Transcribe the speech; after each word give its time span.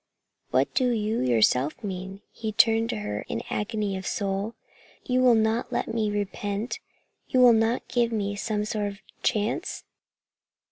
"What 0.49 0.73
do 0.73 0.89
you 0.89 1.19
yourself 1.21 1.83
mean?" 1.83 2.23
He 2.31 2.53
turned 2.53 2.89
to 2.89 2.95
her 3.01 3.23
in 3.27 3.43
agony 3.51 3.95
of 3.95 4.07
soul. 4.07 4.55
"You 5.05 5.21
will 5.21 5.35
not 5.35 5.71
let 5.71 5.93
me 5.93 6.09
repent? 6.09 6.79
You 7.27 7.39
will 7.39 7.53
not 7.53 7.87
give 7.87 8.11
me 8.11 8.35
some 8.35 8.65
sort 8.65 8.87
of 8.87 8.99
chance?" 9.21 9.83